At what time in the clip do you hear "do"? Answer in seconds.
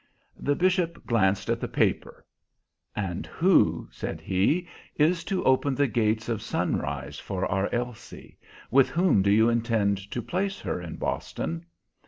9.21-9.29